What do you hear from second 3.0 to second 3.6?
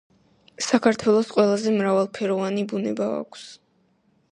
აქვს